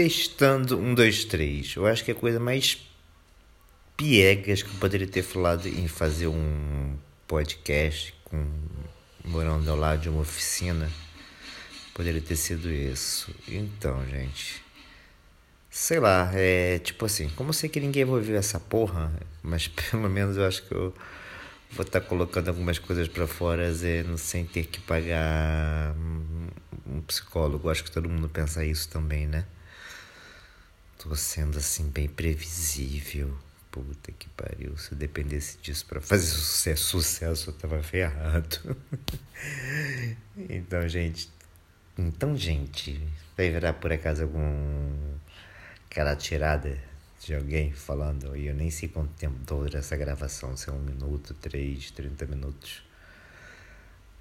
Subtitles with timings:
[0.00, 1.76] Testando um, dois, três.
[1.76, 2.78] Eu acho que a coisa mais
[3.98, 6.96] piegas que eu poderia ter falado em fazer um
[7.28, 8.50] podcast com
[9.22, 10.90] morando ao lado de uma oficina
[11.92, 13.30] poderia ter sido isso.
[13.46, 14.62] Então, gente,
[15.68, 19.12] sei lá, é tipo assim, como eu sei que ninguém vai ouvir essa porra,
[19.42, 20.94] mas pelo menos eu acho que eu
[21.72, 25.94] vou estar tá colocando algumas coisas para fora é, sem ter que pagar
[26.86, 27.68] um psicólogo.
[27.68, 29.44] Acho que todo mundo pensa isso também, né?
[31.02, 33.34] Tô sendo assim bem previsível.
[33.70, 34.76] Puta que pariu.
[34.76, 38.76] Se eu dependesse disso para fazer sucesso, sucesso, eu tava ferrado.
[40.36, 41.30] então, gente.
[41.96, 43.02] Então, gente,
[43.34, 45.16] vai virar por acaso algum.
[45.86, 46.78] aquela tirada
[47.24, 50.80] de alguém falando, e eu nem sei quanto tempo dura essa gravação, se é um
[50.80, 52.82] minuto, três, trinta minutos.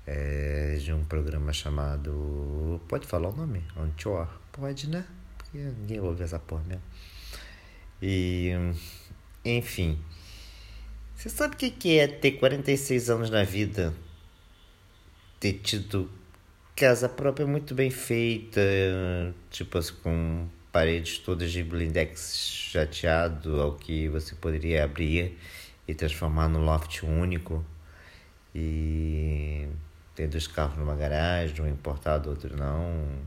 [0.08, 2.82] É de um programa chamado.
[2.88, 3.64] Pode falar o nome?
[3.76, 4.30] Antior?
[4.54, 5.06] Pode, né?
[5.58, 6.84] Ninguém ouve essa porra mesmo.
[8.02, 8.52] E.
[9.44, 10.00] Enfim.
[11.16, 13.94] Você sabe o que é ter 46 anos na vida?
[15.40, 16.10] Ter tido
[16.76, 18.62] casa própria muito bem feita,
[19.50, 25.38] tipo assim, com paredes todas de blindex chateado, ao que você poderia abrir
[25.88, 27.66] e transformar no loft único.
[28.56, 29.68] E
[30.16, 33.20] ter dois carros numa garagem, um importado, outro não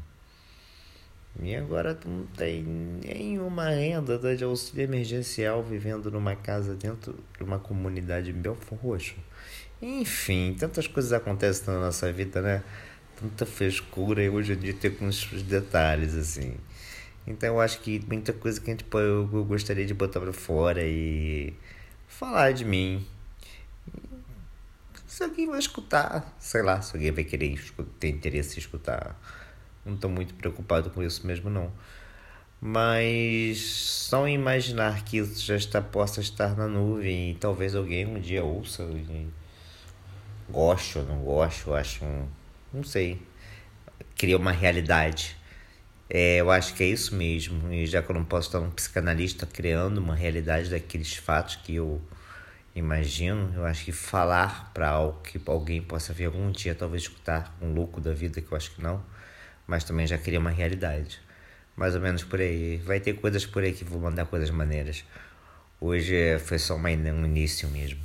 [1.41, 7.16] e agora tu não tem nenhuma renda tá de auxílio emergencial vivendo numa casa dentro
[7.36, 9.16] de uma comunidade em Belfort Roxo.
[9.80, 12.62] Enfim, tantas coisas acontecem na nossa vida, né?
[13.19, 16.55] Tanta frescura e hoje em dia tem alguns detalhes, assim.
[17.27, 20.83] Então eu acho que muita coisa que a gente eu gostaria de botar pra fora
[20.84, 21.55] e
[22.06, 23.06] falar de mim.
[25.06, 27.58] Se alguém vai escutar, sei lá, se alguém vai querer
[27.98, 29.17] ter interesse em escutar
[29.84, 31.72] não estou muito preocupado com isso mesmo não.
[32.61, 38.20] Mas só imaginar que isso já está possa estar na nuvem e talvez alguém um
[38.20, 39.27] dia ouça e
[40.48, 42.29] goste ou não goste, acho um,
[42.73, 43.20] não sei,
[44.17, 45.36] cria uma realidade.
[46.08, 47.73] É, eu acho que é isso mesmo.
[47.73, 51.74] E já que eu não posso estar um psicanalista criando uma realidade daqueles fatos que
[51.77, 52.01] eu
[52.74, 57.56] imagino, eu acho que falar para algo que alguém possa ver algum dia, talvez escutar
[57.61, 59.02] um louco da vida, que eu acho que não
[59.72, 61.18] mas também já queria uma realidade.
[61.74, 62.77] Mais ou menos por aí.
[62.84, 65.02] Vai ter coisas por aí que vou mandar coisas maneiras.
[65.80, 67.98] Hoje foi só uma, um início mesmo.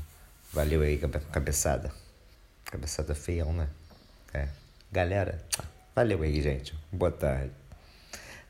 [0.53, 0.97] Valeu aí,
[1.29, 1.91] cabeçada.
[2.63, 3.67] Cabeçada feião, né?
[4.33, 4.47] É.
[4.89, 5.43] Galera,
[5.93, 6.73] valeu aí, gente.
[6.89, 7.51] Boa tarde.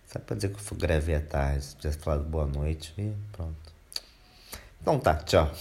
[0.06, 3.73] Só pra dizer que eu gravei à tarde, tivesse falado boa noite e pronto.
[4.79, 5.51] Então tá, tchau.